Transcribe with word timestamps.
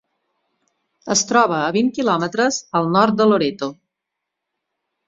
Es 1.17 1.21
troba 1.31 1.59
a 1.65 1.69
vint 1.77 1.93
quilòmetres 1.99 2.59
al 2.81 2.91
nord 2.99 3.21
de 3.21 3.31
Loreto. 3.31 3.73